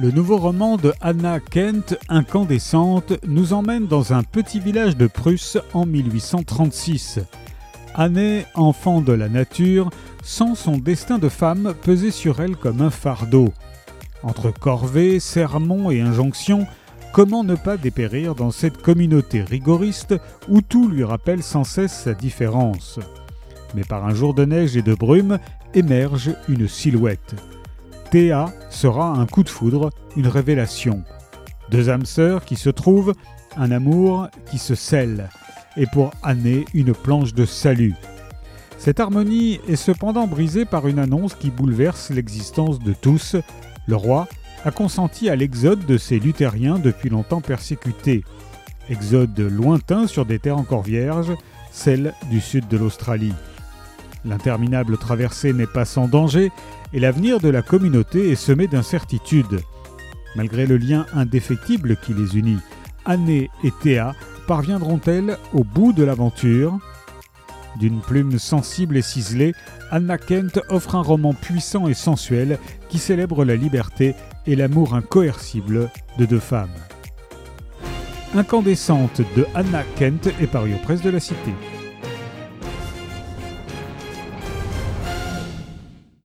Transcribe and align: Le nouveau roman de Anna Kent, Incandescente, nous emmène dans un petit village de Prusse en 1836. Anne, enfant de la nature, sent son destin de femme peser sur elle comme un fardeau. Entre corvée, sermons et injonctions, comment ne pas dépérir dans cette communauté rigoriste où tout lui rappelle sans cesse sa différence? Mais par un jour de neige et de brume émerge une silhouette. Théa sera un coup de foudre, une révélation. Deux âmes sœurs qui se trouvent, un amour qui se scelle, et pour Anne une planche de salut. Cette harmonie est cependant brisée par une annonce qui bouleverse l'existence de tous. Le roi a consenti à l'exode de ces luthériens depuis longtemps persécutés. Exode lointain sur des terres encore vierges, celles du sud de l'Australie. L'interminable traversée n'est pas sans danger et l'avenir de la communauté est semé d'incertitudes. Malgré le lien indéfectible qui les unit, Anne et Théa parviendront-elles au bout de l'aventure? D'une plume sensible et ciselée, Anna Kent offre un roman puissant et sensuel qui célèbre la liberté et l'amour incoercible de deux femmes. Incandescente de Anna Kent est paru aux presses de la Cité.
Le 0.00 0.10
nouveau 0.10 0.38
roman 0.38 0.78
de 0.78 0.94
Anna 1.02 1.40
Kent, 1.40 1.98
Incandescente, 2.08 3.12
nous 3.26 3.52
emmène 3.52 3.86
dans 3.86 4.14
un 4.14 4.22
petit 4.22 4.58
village 4.58 4.96
de 4.96 5.06
Prusse 5.06 5.58
en 5.74 5.84
1836. 5.84 7.18
Anne, 7.94 8.44
enfant 8.54 9.02
de 9.02 9.12
la 9.12 9.28
nature, 9.28 9.90
sent 10.22 10.54
son 10.54 10.78
destin 10.78 11.18
de 11.18 11.28
femme 11.28 11.74
peser 11.82 12.12
sur 12.12 12.40
elle 12.40 12.56
comme 12.56 12.80
un 12.80 12.88
fardeau. 12.88 13.52
Entre 14.22 14.50
corvée, 14.50 15.20
sermons 15.20 15.90
et 15.90 16.00
injonctions, 16.00 16.66
comment 17.12 17.44
ne 17.44 17.54
pas 17.54 17.76
dépérir 17.76 18.34
dans 18.34 18.52
cette 18.52 18.80
communauté 18.80 19.42
rigoriste 19.42 20.14
où 20.48 20.62
tout 20.62 20.88
lui 20.88 21.04
rappelle 21.04 21.42
sans 21.42 21.64
cesse 21.64 22.04
sa 22.04 22.14
différence? 22.14 23.00
Mais 23.74 23.84
par 23.84 24.06
un 24.06 24.14
jour 24.14 24.32
de 24.32 24.46
neige 24.46 24.78
et 24.78 24.82
de 24.82 24.94
brume 24.94 25.38
émerge 25.74 26.30
une 26.48 26.68
silhouette. 26.68 27.34
Théa 28.10 28.52
sera 28.70 29.10
un 29.10 29.26
coup 29.26 29.44
de 29.44 29.48
foudre, 29.48 29.90
une 30.16 30.26
révélation. 30.26 31.04
Deux 31.70 31.90
âmes 31.90 32.06
sœurs 32.06 32.44
qui 32.44 32.56
se 32.56 32.68
trouvent, 32.68 33.14
un 33.56 33.70
amour 33.70 34.26
qui 34.50 34.58
se 34.58 34.74
scelle, 34.74 35.28
et 35.76 35.86
pour 35.86 36.10
Anne 36.24 36.64
une 36.74 36.92
planche 36.92 37.34
de 37.34 37.44
salut. 37.44 37.94
Cette 38.78 38.98
harmonie 38.98 39.60
est 39.68 39.76
cependant 39.76 40.26
brisée 40.26 40.64
par 40.64 40.88
une 40.88 40.98
annonce 40.98 41.34
qui 41.34 41.50
bouleverse 41.50 42.10
l'existence 42.10 42.80
de 42.80 42.94
tous. 42.94 43.36
Le 43.86 43.94
roi 43.94 44.26
a 44.64 44.72
consenti 44.72 45.28
à 45.28 45.36
l'exode 45.36 45.86
de 45.86 45.96
ces 45.96 46.18
luthériens 46.18 46.80
depuis 46.80 47.10
longtemps 47.10 47.40
persécutés. 47.40 48.24
Exode 48.88 49.38
lointain 49.38 50.08
sur 50.08 50.26
des 50.26 50.40
terres 50.40 50.58
encore 50.58 50.82
vierges, 50.82 51.36
celles 51.70 52.12
du 52.28 52.40
sud 52.40 52.66
de 52.66 52.76
l'Australie. 52.76 53.34
L'interminable 54.24 54.98
traversée 54.98 55.52
n'est 55.52 55.66
pas 55.66 55.84
sans 55.84 56.08
danger 56.08 56.52
et 56.92 57.00
l'avenir 57.00 57.40
de 57.40 57.48
la 57.48 57.62
communauté 57.62 58.30
est 58.30 58.36
semé 58.36 58.66
d'incertitudes. 58.66 59.60
Malgré 60.36 60.66
le 60.66 60.76
lien 60.76 61.06
indéfectible 61.14 61.96
qui 61.96 62.14
les 62.14 62.36
unit, 62.36 62.58
Anne 63.04 63.28
et 63.28 63.50
Théa 63.82 64.12
parviendront-elles 64.46 65.38
au 65.52 65.64
bout 65.64 65.92
de 65.92 66.04
l'aventure? 66.04 66.78
D'une 67.78 68.00
plume 68.00 68.38
sensible 68.38 68.96
et 68.96 69.02
ciselée, 69.02 69.54
Anna 69.90 70.18
Kent 70.18 70.60
offre 70.68 70.96
un 70.96 71.02
roman 71.02 71.32
puissant 71.32 71.88
et 71.88 71.94
sensuel 71.94 72.58
qui 72.88 72.98
célèbre 72.98 73.44
la 73.44 73.56
liberté 73.56 74.14
et 74.46 74.56
l'amour 74.56 74.94
incoercible 74.94 75.90
de 76.18 76.26
deux 76.26 76.40
femmes. 76.40 76.68
Incandescente 78.34 79.22
de 79.36 79.46
Anna 79.54 79.82
Kent 79.96 80.28
est 80.40 80.46
paru 80.46 80.74
aux 80.74 80.84
presses 80.84 81.02
de 81.02 81.10
la 81.10 81.20
Cité. 81.20 81.54